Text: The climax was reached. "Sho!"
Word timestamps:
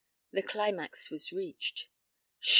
The 0.31 0.41
climax 0.41 1.11
was 1.11 1.31
reached. 1.31 1.85
"Sho!" 2.39 2.49